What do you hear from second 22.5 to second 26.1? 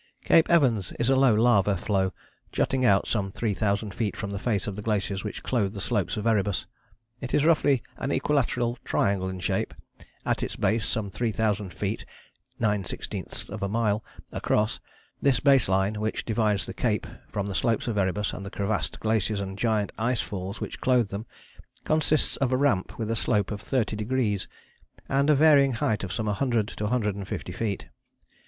a ramp with a slope of thirty degrees, and a varying height